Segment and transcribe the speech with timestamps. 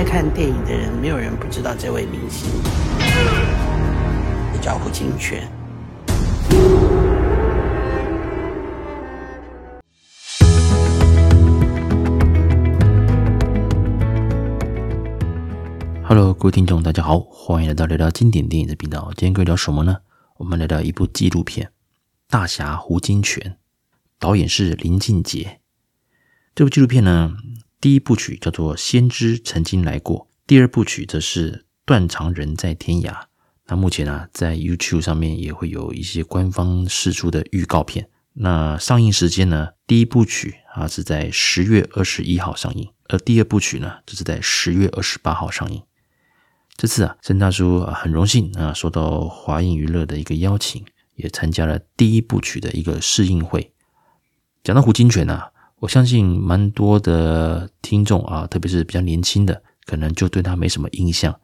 [0.00, 2.50] 爱看电影的人，没有人不知道这位明星，
[4.62, 5.46] 叫胡金泉。
[16.02, 19.12] Hello，各位听众，大家好，欢迎来到聊聊经典电影的频道。
[19.18, 19.98] 今天可以聊什么呢？
[20.38, 21.66] 我们来聊一部纪录片
[22.26, 23.50] 《大侠胡金泉》，
[24.18, 25.60] 导演是林俊杰。
[26.54, 27.34] 这部纪录片呢，
[27.80, 31.52] 第一部曲叫做《先知曾经来过》，第二部曲则是
[31.86, 33.10] 《断肠人在天涯》。
[33.68, 38.10] 那目前呢，在 YouTube 上面也会有一些官方释出的预告片。
[38.34, 45.82] 那上映时间呢，第一部曲啊是在十月二十一号上映，而第二部曲呢，就是在十月二十八号上映。
[46.76, 53.72] 这次啊，申大叔很荣幸啊，受到华映娱乐的一个邀请，也参加了第一部曲的一个试映会。
[54.62, 55.49] 讲到胡金銓啊，
[55.80, 61.40] 我相信蛮多的听众啊，特别是比较年轻的，可能就对他没什么印象。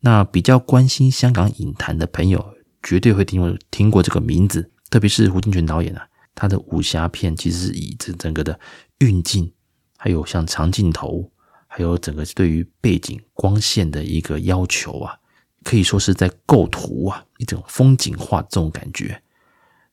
[0.00, 4.70] 那比较关心香港影坛的朋友，绝对会听过听过这个名字。
[4.88, 8.58] 特别是胡金铨导演啊，他的武侠片其实是以这整个的
[8.98, 9.52] 运镜，
[9.96, 11.30] 还有像长镜头。
[11.68, 15.14] 还有整个对于背景光线的一个要求啊，
[15.62, 19.20] 可以说是在构图啊，一种风景画这种感觉。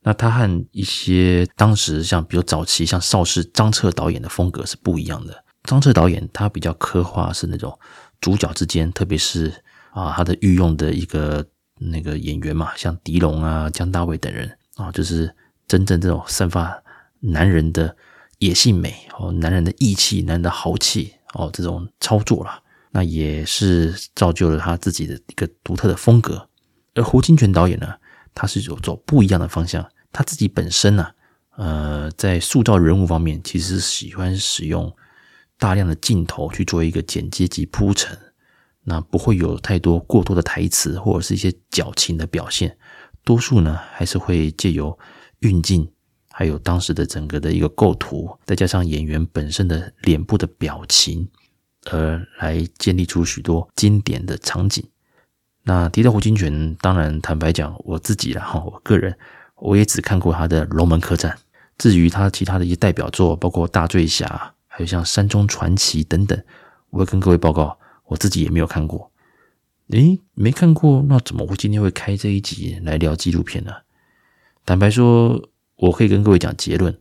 [0.04, 5.44] 那他和一些当时像比如早期像邵氏张彻导演的风格是不一样的。
[5.64, 7.78] 张彻导演他比较刻画是那种
[8.22, 9.52] 主角之间，特别是
[9.92, 11.46] 啊他的御用的一个
[11.80, 15.34] 那个演员嘛，像狄龙啊、姜大卫等人啊，就是
[15.68, 16.84] 真正这种散发
[17.20, 17.96] 男人的
[18.40, 21.14] 野性美哦，男人的义气、男人的豪气。
[21.36, 26.48] 哦，这种操作啦，那也是造就了他自己的一个独特的风格。
[26.94, 27.92] 而胡金铨导演呢，
[28.34, 29.86] 他是有走不一样的方向。
[30.12, 31.08] 他自己本身呢，
[31.58, 34.96] 呃，在塑造人物方面，其实喜欢使用
[35.58, 38.18] 大量的镜头去做一个剪接及铺陈，
[38.84, 42.78] 那不会有太多过多的台词或者是一些矫情的表现。
[43.24, 44.98] 多数呢，还是会借由
[45.40, 45.90] 运镜。
[46.36, 51.30] 还有当时的整个的一个构图，再加上演员本身的脸部的表情，
[51.92, 54.84] 而来建立出许多经典的场景。
[55.64, 59.18] 那提到胡金铨，当然坦白讲，我自己啦哈，我个人
[59.56, 61.32] 我也只看过他的《龙门客栈》，
[61.78, 64.26] 至于他其他的一些代表作，包括《大醉侠》，
[64.68, 66.42] 还有像《山中传奇》等等，
[66.90, 69.12] 我会跟各位报告，我自己也没有看过。
[69.90, 73.72] 诶，没看过，那怎么会今天会开这一集来聊纪录片呢？
[74.66, 75.50] 坦白说。
[75.76, 76.98] 我可以跟各位讲结论：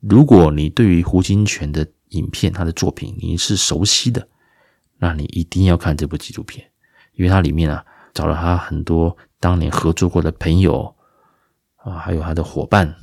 [0.00, 4.28] 如果你对于胡金铨的影片、他的作品你是熟悉的，
[4.98, 6.67] 那你一定要看这部纪录片，
[7.18, 7.84] 因为它里面啊
[8.14, 10.96] 找了他很多当年合作过的朋友
[11.76, 12.94] 啊，还有他的伙伴，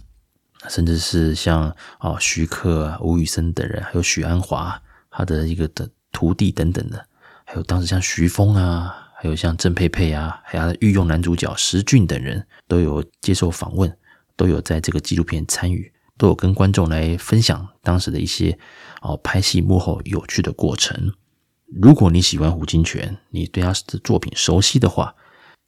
[0.68, 4.82] 甚至是像啊徐克、吴宇森等人，还有许鞍华
[5.12, 7.06] 他的一个的徒弟等等的，
[7.46, 13.96] 还有当时像徐峰啊，还有像郑佩佩啊，还有他的御用男主角石俊等人都有接受访问。
[14.38, 18.60] 都有在这个纪录片参与，都有跟观众来分享当时的一些
[19.02, 21.14] 哦拍戏幕后有趣的过程。
[21.66, 25.16] 如果你喜欢胡金铨，你对他的作品熟悉的话，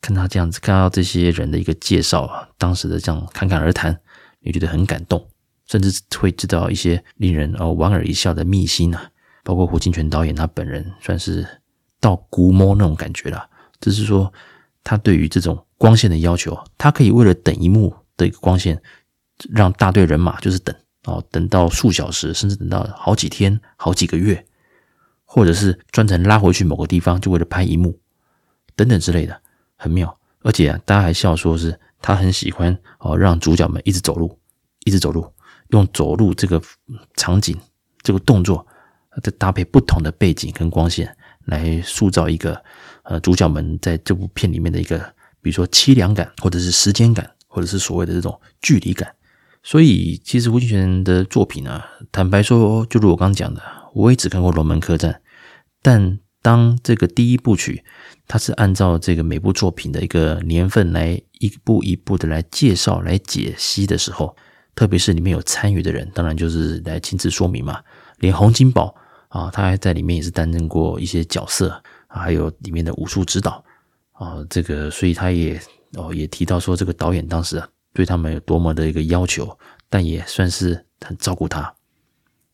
[0.02, 4.00] 看他这样子，看到这些人的一个介绍啊，当时的这样侃侃而谈，
[4.40, 5.28] 你觉得很感动，
[5.68, 9.10] 甚至会知道一些令人哦莞尔一笑的秘辛啊。
[9.44, 11.48] 包括胡金铨导演他本人算是
[12.00, 14.34] 到估摸那种感觉了，只是说
[14.84, 17.96] 他对于这种光线的要求，他可以为了等一幕。
[18.18, 18.82] 的一个光线，
[19.52, 24.44] 让大队人马就是等哦，等到数小时，甚至等到好几天、好几个月，
[25.28, 28.00] 或者是专程拉回去某个地方，就为了拍一幕
[28.76, 29.40] 等等之类的，
[29.76, 30.18] 很妙。
[30.42, 34.40] 而且啊，大家还笑说是他很喜欢哦，让主角们一直走路，
[34.86, 35.32] 一直走路，
[35.72, 36.60] 用走路这个
[37.16, 37.56] 场景、
[38.02, 38.66] 这个动作，
[39.22, 42.64] 再搭配不同的背景跟光线，来塑造一个
[43.04, 44.98] 呃主角们在这部片里面的一个，
[45.42, 47.30] 比如说凄凉感，或者是时间感。
[47.50, 49.16] 或者是所谓的这种距离感，
[49.64, 53.60] 所以其实胡金銓的作品呢，坦白说，就如我刚讲的，
[53.98, 55.12] 我也只看过《龙门客栈》，
[55.82, 57.84] 但当这个第一部曲，
[58.28, 64.36] 它是按照这个每部作品的一个年份来一步一步的来介绍、来解析的时候，
[64.76, 67.82] 特别是里面有参与的人，当然就是来亲自说明嘛。
[68.20, 68.96] 连洪金宝
[69.30, 73.64] 啊，他还在里面也是担任过一些角色，还有里面的武术指导
[74.14, 75.60] 啊，这个所以他也。
[75.94, 79.58] 哦，也提到说这个导演当时啊，对他们有多么的一个要求，
[79.90, 81.74] 但也算是很照顾他。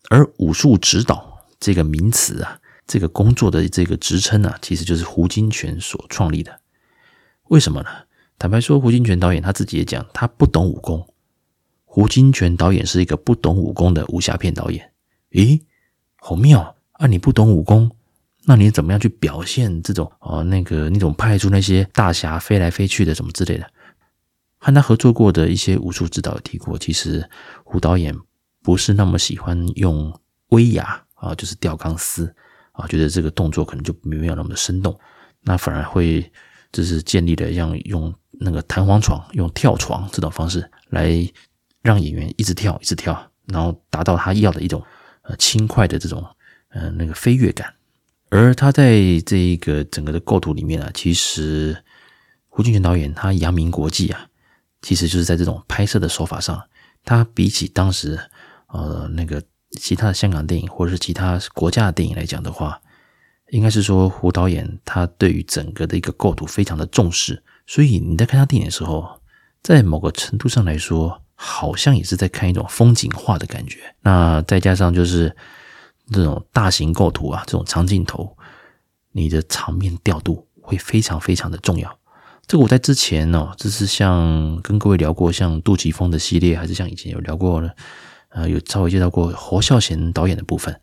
[0.10, 1.33] 而武术指导
[1.64, 6.60] 这个名词啊，这个工作的这个职称啊，其实就是胡金铨所创立的。
[7.48, 7.90] 为什么呢？
[8.38, 11.08] 坦白说，胡金铨导演他自己也讲，他不懂武功。
[11.86, 14.92] 胡金铨导演是一个不懂武功的武侠片导演。
[15.32, 15.62] 咦，
[16.18, 17.08] 好妙啊！
[17.08, 17.90] 你不懂武功，
[18.44, 23.66] 那你怎么样去表现这种哦，那个你怎么派出那些大侠飞来飞去的什么之类的？
[24.58, 27.30] 和他合作过的一些武术指导提过，其实
[27.64, 28.14] 胡导演
[28.62, 30.20] 不是那么喜欢用
[30.50, 32.34] 威亚啊，就是吊钢丝
[32.74, 35.00] 啊，觉得这个动作可能就没有那么的生动，
[35.42, 36.32] 那反而会
[36.72, 41.10] 就是建立了像用那个弹簧床、用跳床这种方式来
[41.82, 44.84] 让演员一直跳、一直跳，然后达到他要的一种
[45.22, 46.26] 呃轻快的这种
[46.70, 47.74] 呃那个飞跃感。
[48.30, 51.78] 而他在这一个整个的构图里面啊，其实
[52.48, 54.28] 胡金銓导演他扬名国际啊，
[54.82, 56.60] 其实就是在这种拍摄的手法上，
[57.06, 58.20] 他比起当时
[58.68, 59.44] 呃那个
[59.80, 62.80] 其他的香港电影或者是其他国家的电影来讲的话，
[63.52, 69.20] 应该是说胡导演他对于整个的一个构图非常的重视，所以你在看他电影的时候，
[69.62, 73.96] 在某个程度上来说，好像也是在看一种风景画的感觉。
[74.02, 75.36] 那再加上就是。
[76.12, 78.36] 这种大型构图啊，这种长镜头，
[79.14, 81.98] 你的场面调度会非常非常的重要。
[82.46, 87.72] 这个我在之前哦，就是像跟各位聊过，像杜琪峰的系列，还是像以前有聊过呢，
[88.34, 90.80] 呃，有稍微介绍过侯孝贤导演的部分，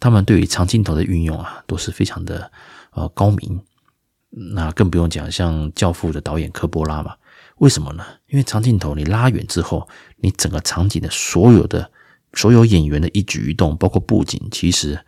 [0.00, 2.50] 他们对于长镜头的运用啊，都是非常的
[2.92, 3.62] 呃高明。
[4.30, 7.14] 那更不用讲像《教父》的导演科波拉嘛，
[7.58, 8.04] 为什么呢？
[8.28, 11.90] 因为长镜头你拉远之后，你整个场景的所有的。
[12.36, 14.98] 所有演员的一举一动，包括布景，其实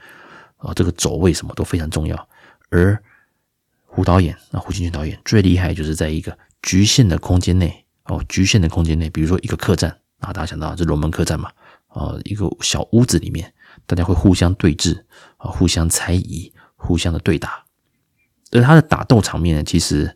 [0.59, 2.29] 啊，这个走位什么都非常重要。
[2.69, 3.03] 而
[3.85, 9.91] 胡导演啊，胡金铨导演最厉害就是在一个局限的空间内哦，局限的空间内，比如说一个客栈
[10.21, 11.51] 啊，大家想到这龙门客栈嘛，
[11.97, 13.55] 啊，一个小屋子里面，
[13.87, 15.05] 大家会互相对峙
[15.39, 17.65] 啊，互相猜疑，互相的对打。
[18.53, 20.15] 而他的打斗场面呢，其实，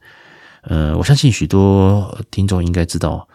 [0.62, 3.27] 呃，我相信许多听众应该知道，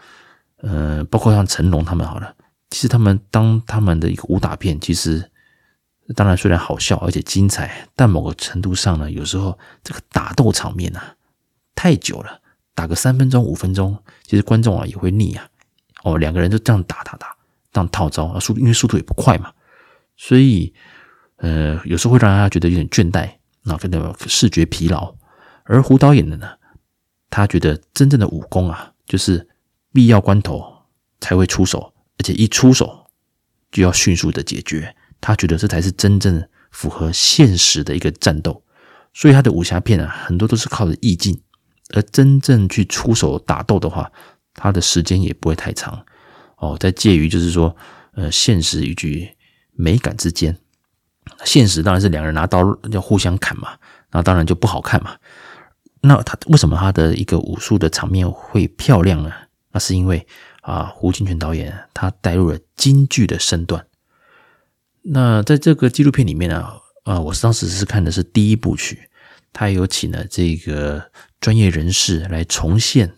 [0.58, 2.34] 呃，包括像成龙他们好了。
[2.70, 5.30] 其实他们当他们的一个武打片，其实
[6.14, 11.16] 当然虽然好笑而且精彩，但某个程度上呢，有时候这个打斗场面啊
[11.74, 12.40] 太久了，
[12.74, 15.48] 打个三分钟五分钟，其实观众啊也会腻啊。
[16.04, 17.35] 哦，两个人就这样打打打，
[17.76, 19.52] 上套招啊，速度因为速度也不快嘛，
[20.16, 20.72] 所以
[21.36, 23.28] 呃有时候会让大家觉得有点倦怠，
[23.70, 25.14] 啊，跟那视觉疲劳。
[25.64, 26.48] 而胡导演的呢，
[27.28, 29.48] 他觉得真正的武功啊，就是
[29.92, 30.64] 必要关头
[31.20, 31.92] 才会出手。
[32.18, 33.10] 而且一出手
[33.70, 38.62] 就要迅速的解决，他觉得这才是真正符合现实的一个战斗。
[39.12, 41.38] 所以他的武侠片啊，很多都是靠着意境，
[41.94, 44.10] 而真正去出手打斗的话，
[44.54, 46.06] 他的时间也不会太长
[46.56, 47.74] 哦，在介于就是说，
[48.12, 49.28] 呃，现实以及
[49.72, 50.56] 美感之间。
[51.44, 52.60] 现实当然是两人拿刀
[52.90, 53.76] 要互相砍嘛，
[54.10, 55.16] 那当然就不好看嘛。
[56.00, 59.32] 那他为什么他的一个武术的场面会漂亮呢？
[59.72, 60.26] 那是因为。
[60.66, 63.86] 啊，胡金铨导演他带入了京剧的身段。
[65.02, 66.66] 那在这个纪录片里面呢，
[67.04, 69.08] 啊，我当时是看的是第一部曲，
[69.52, 73.14] 他有请了这个专业人士来重现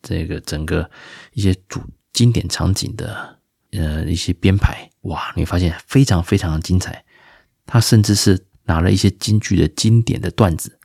[0.00, 0.88] 这个整个
[1.32, 1.80] 一些主
[2.12, 3.38] 经典场景的
[3.72, 4.90] 呃一些编排。
[5.02, 7.04] 哇，你发现非常非常的精彩。
[7.66, 10.78] 他甚至是拿了一些京剧的经典的段子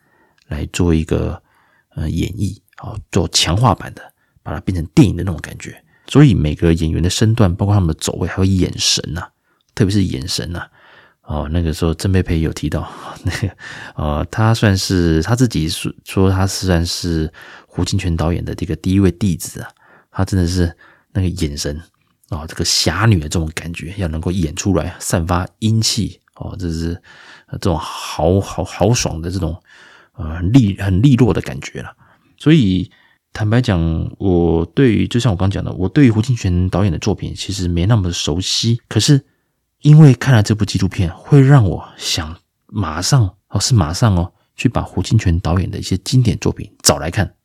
[0.48, 1.42] 来做一个
[1.90, 5.84] 呃演绎，好做强化版的，把它变成电影的那种感觉。
[6.08, 9.28] 所以每个演员的身段，包括他们的走位，还有眼神呐、
[9.76, 10.66] 特别是眼神呐、
[11.24, 12.90] 哦，那个时候曾沛培有提到，
[13.26, 13.58] 那个
[13.96, 17.32] 呃，他算是他自己说说他算是
[17.68, 19.70] 胡金铨导演的这个第一位弟子啊。
[20.10, 20.74] 他真的是
[21.18, 21.82] 那个眼神
[22.30, 27.02] 哦，这个侠女的这种感觉要能够演出来，散发英气哦，这是
[27.54, 29.62] 这种豪豪豪爽的这种
[30.14, 31.96] 呃利很利落的感觉了。
[32.38, 32.92] 所以。
[33.34, 38.82] 坦白讲，我对于就像我刚讲的，我对于胡金铨导演的作品其实没那么熟悉。
[38.88, 39.24] 可是
[39.82, 47.36] 因为看了这部纪录片，会让我想马上哦，是马上哦，去把胡金铨导演的一些经典作品找来看。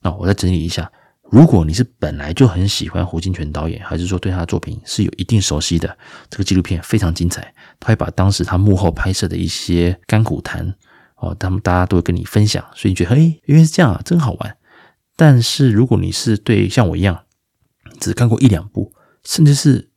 [0.00, 0.90] 那我再整理一下，
[1.30, 5.96] 如果你是本来就很喜欢胡金铨导演，还是说对他的作品是有一定熟悉的，
[6.28, 10.74] 这个纪录片非常精彩，他会把当时他幕后拍摄的一些甘苦谈
[11.16, 14.56] 哦，他们大家都会跟你分享，所以你觉得嘿，原来是这样啊，真好玩。
[15.16, 17.24] 但是如果你是对像我一样，
[18.00, 18.92] 只看过一两部，
[19.24, 19.90] 甚至是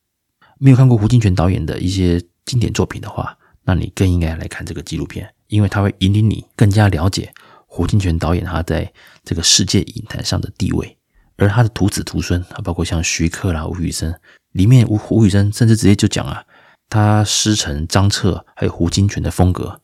[0.60, 7.34] 没有看过胡金铨导演的一些经典作品的话，那你更应该来看这个纪录片，因为它会引领你更加了解
[7.66, 10.98] 胡金铨导演他在这个世界影坛上的地位，
[11.38, 14.14] 而他的徒子徒孙啊，包括像徐克啦、吴宇森，
[14.52, 16.46] 里面吴吴宇森甚至直接就讲啊，
[16.90, 19.80] 他师承张彻还有胡金铨的风格。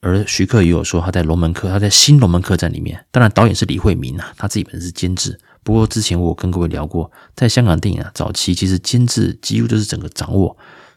[0.00, 5.40] 而徐克也有说，他在龙门客，他在新龙门客栈里面，当然导演是李惠民啊，他自己本身是监制。
[5.62, 10.54] 不过之前我有跟各位聊过，在香港电影啊早期，其实监制几乎就是整个掌握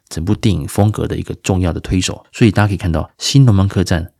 [0.10, 2.26] 整部电影风格的一个重要的推手。
[2.34, 4.12] 所以大家可以看到，新龙门客栈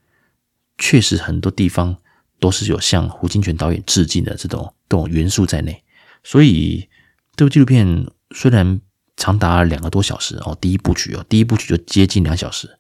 [0.78, 1.98] 确实很多地方
[2.40, 5.84] 都是有向胡金铨导演致敬的这种这种元素在内。
[6.24, 6.88] 所以
[7.36, 8.82] 这部纪录片虽然
[9.16, 12.78] 长达两个多小时哦，第一部曲哦，第一部曲就接近两小时，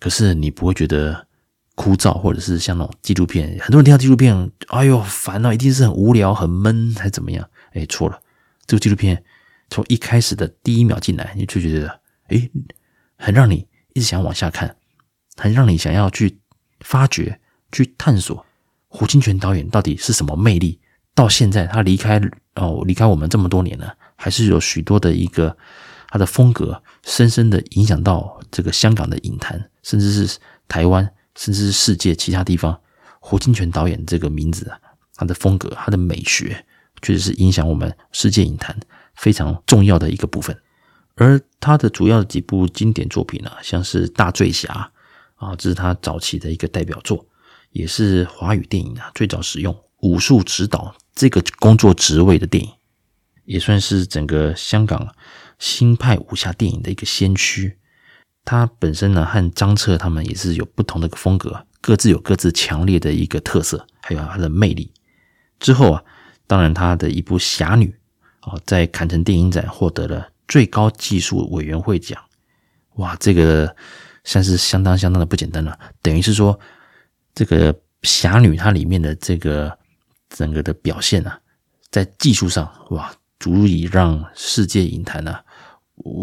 [0.00, 1.26] 可是你不会觉得
[1.74, 7.48] 枯燥，或者是像那种纪录片，很多人听到纪录片，哎呦烦恼，一定是很无聊、很闷，还是怎么样？
[7.72, 8.20] 哎，错了，
[8.66, 9.22] 这个纪录片
[9.70, 12.50] 从一开始的第一秒进来，你就觉得哎，
[13.16, 14.76] 很让你一直想往下看，
[15.36, 16.40] 很让你想要去
[16.80, 17.40] 发掘、
[17.70, 18.44] 去探索
[18.88, 20.80] 胡金铨导演到底是什么魅力。
[21.14, 22.20] 到现在他离开
[22.56, 25.56] 哦，离开我们这么多年了，还是有许多的一个
[26.08, 31.08] 他的风格，深深的影响到这个香港的影坛，甚至是台湾。
[31.36, 32.76] 甚至是世界其他地方，
[33.20, 34.80] 胡金铨导演这个名字啊，
[35.14, 36.66] 他的风格、他的美学，
[37.00, 38.76] 确实是影响我们世界影坛
[39.14, 40.60] 非常重要的一个部分。
[41.14, 44.90] 而他的主要的几部经典作品呢、像是《大醉侠》
[45.46, 47.24] 啊，这是他早期的一个代表作，
[47.70, 52.70] 也是华语电影啊最早使用武术指导这个工作职位的电影，
[53.44, 55.14] 也算是整个香港
[55.58, 57.76] 新派武侠电影的一个先驱。
[58.44, 64.90] 他本身呢，和张彻他们也是有不同的风格，各自有各自强烈的一个特色，还有他的魅力。
[65.60, 66.04] 之后啊，
[66.46, 67.94] 当然他的一部《侠女》
[68.50, 72.18] 啊，在坎城电影展获得了最高技术委员会奖。
[72.94, 73.76] 哇，这个
[74.24, 75.78] 算是相当相当的不简单了。
[76.00, 76.58] 等于是说，
[77.38, 79.78] 这个《侠女》它里面的这个
[80.28, 81.40] 整个的表现啊，
[81.88, 85.38] 在技术上哇，足以让世界影坛呢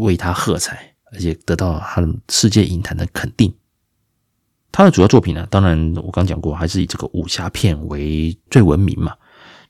[0.03, 0.91] 为他喝彩。
[1.13, 3.55] 而且得到他的世界影坛的肯定。
[4.73, 9.15] 他的主要作品呢，当然我刚讲过，还是以这个武侠片为最闻名嘛。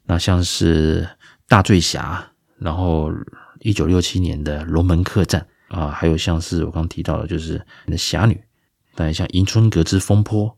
[0.06, 1.04] 那像是
[1.48, 2.28] 《大醉侠》，
[2.64, 3.12] 然后
[3.60, 5.46] 一九六七年的《龙门客栈》
[5.78, 7.64] 啊，还有像是我刚提到的，就是
[7.98, 8.34] 《侠女》，
[8.96, 10.50] 当然像《迎春阁之风波》，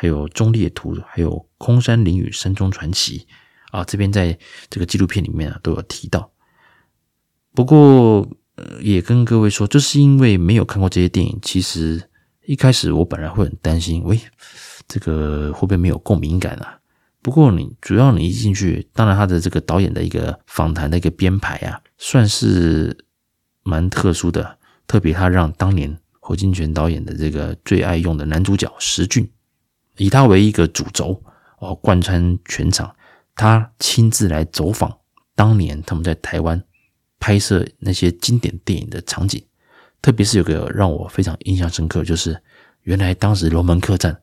[0.00, 3.18] 还有《忠烈图》，还有《空山灵雨山中传奇》
[3.76, 4.38] 啊，这边在
[4.70, 6.30] 这个纪录片里面啊都有提到。
[7.52, 8.28] 不过，
[8.80, 12.08] 也跟各位说，就是因为没有看过这些电影，其实
[12.46, 14.20] 一开始我本来会很担心，喂，
[14.86, 16.78] 这个会不会没有共鸣感啊？
[17.20, 22.96] 不过你主要你一进去，当然他的这个导演的一个访谈的一个编排啊，算是
[23.64, 29.28] 蛮特殊的，特别他让当年胡金泉导演的这个最爱用的男主角石俊，
[29.98, 31.22] 以他为一个主轴
[31.58, 32.96] 哦，贯穿全场，
[33.34, 34.98] 他亲自来走访
[35.34, 36.64] 当年他们在台湾。
[37.20, 39.44] 拍摄那些经典电影的场景，
[40.00, 42.40] 特别是有个让我非常印象深刻，就是
[42.82, 44.16] 原来当时龙门客栈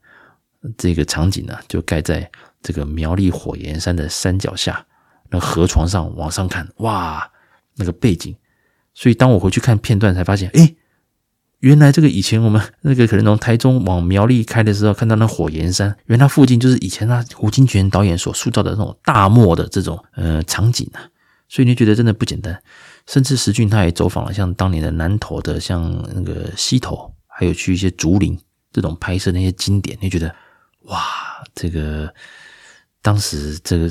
[0.77, 4.85] 这个场景呢，就盖在这个苗栗火焰山的山脚下，
[5.29, 7.29] 那河床上往上看，哇，
[7.75, 8.33] 那个背景。
[8.93, 10.77] 所以当我回去看片段，才发现，诶，
[11.65, 21.01] 原来这个以前我们那个可能从台中往苗栗开的时候，看到那火焰山，原来附近就是以前那胡金铨导演所塑造的那种大漠的这种呃场景啊。
[21.49, 22.61] 所以你觉得真的不简单，
[23.07, 28.39] 甚至石俊他也走访了像当年的南投的像那个溪头，还有去一些竹林
[28.71, 30.35] 这种拍摄那些经典，你觉得
[30.83, 31.03] 哇，
[31.55, 32.13] 这个
[33.01, 33.89] 当时这个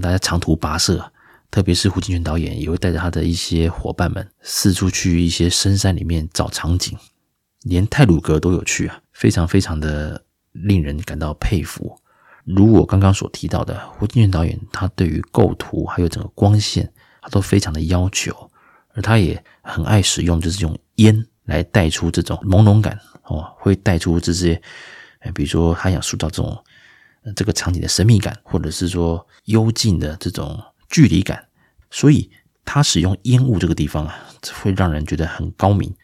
[0.00, 1.10] 大家长途跋涉啊，
[1.50, 6.96] 特别是胡金铨导演也会带着他的一些伙伴们四处去一些深山里面找场景，
[7.62, 10.22] 连泰鲁阁都有去啊，非常非常的
[10.52, 11.98] 令人感到佩服。
[12.44, 18.50] 如我刚刚所提到的，胡金铨导演他对于构图还有整个光线，他都非常的要求，
[18.94, 24.60] 而他也很爱使用，就是用烟来带出这种朦胧感哦，会带出这些，
[25.34, 26.64] 比如说他想塑造这种
[27.34, 30.62] 这个场景的神秘感，或者是说幽静的这种
[30.96, 31.44] 距离感，
[31.90, 32.30] 所以
[32.64, 34.16] 他使用烟雾这个地方啊，
[34.62, 35.94] 会让人觉得很高明。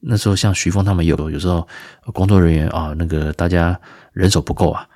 [0.00, 1.66] 那时候像徐峰他们有有时候
[2.12, 3.80] 工作人员啊，那个大家
[4.12, 4.86] 人手不够啊。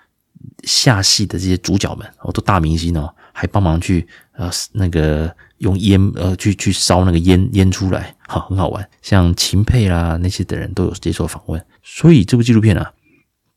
[0.64, 8.86] 下戏的这些主角们，哦，都大明星哦，还帮忙去呃那个用烟呃去去烧那个烟烟出来，好，很好玩。
[9.00, 12.92] 像秦沛啦那些的人都有接受访问，所以这部纪录片啊，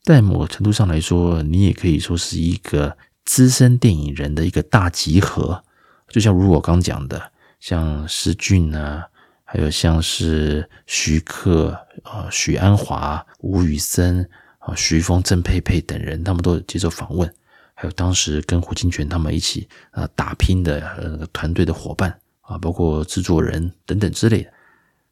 [0.02, 5.62] 在某程度上来说，你也可以说是一个资深电影人的一个大集合。
[6.10, 9.06] 就像如我刚讲的，像石俊啊，
[9.44, 11.70] 还有像是徐克
[12.02, 14.28] 啊、许鞍华、吴宇森。
[14.60, 17.26] 啊，徐峰、郑佩佩等人，他们都接受访问，
[17.72, 24.52] 还有当时跟胡金铨他们一起啊打拼的那个团队的伙伴啊，包括制作人等等之类的。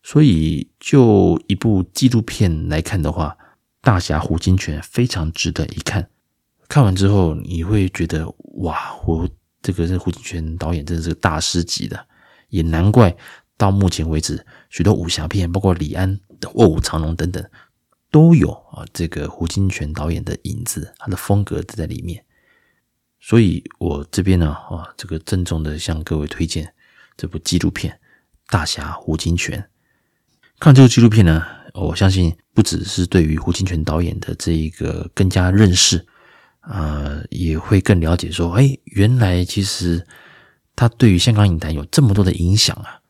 [0.02, 3.34] 所以，就一部纪录片来看的话，
[3.80, 6.06] 《大侠胡金铨》非常值得一看。
[6.68, 8.28] 看完之后，你会觉得
[8.58, 9.26] 哇，我
[9.62, 12.06] 这个是胡金铨导演真的是个大师级的，
[12.48, 13.16] 也难怪
[13.56, 17.44] 到目前为止，许多武侠片，包括李安的《卧虎藏龙》等等。
[18.10, 22.24] 都有啊这个胡金铨导演的影子，他的风格都在里面。
[23.20, 26.72] 所以我这边呢，啊，这个郑重的向各位推荐
[27.18, 27.92] 这部纪录片
[28.50, 29.50] 《大侠胡金铨》。
[30.58, 36.06] 看这个纪录片呢，我相信不只是对于胡金铨导演的这一个更加认识，
[36.70, 40.06] 呃，也会更了解说，哎，原来其实
[40.76, 43.00] 他对于香港影坛有这么多的影响啊，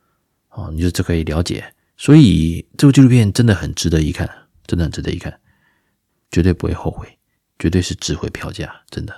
[0.50, 1.74] 哦，你就这可以了解。
[1.96, 4.30] 所以这部纪录片真的很值得一看，
[4.64, 5.40] 真的很值得一看，
[6.30, 7.18] 绝对不会后悔，
[7.58, 9.12] 绝对是值回票价，真的。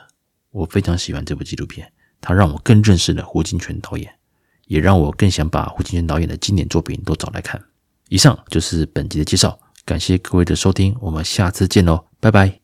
[0.51, 1.93] 我非常喜欢这部纪录片，
[2.23, 4.11] 它让我更认识了胡金铨导演，
[4.69, 7.63] 也让我更想把胡金铨导演的经典作品都找来看。
[8.09, 12.59] 以上就是本集的介绍，感谢各位的收听，我们下次见喽，拜拜。